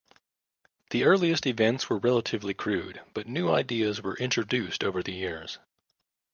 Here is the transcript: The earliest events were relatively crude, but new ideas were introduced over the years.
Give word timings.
The 0.89 1.03
earliest 1.03 1.45
events 1.45 1.87
were 1.87 1.99
relatively 1.99 2.55
crude, 2.55 3.01
but 3.13 3.27
new 3.27 3.51
ideas 3.51 4.01
were 4.01 4.17
introduced 4.17 4.83
over 4.83 5.03
the 5.03 5.13
years. 5.13 5.59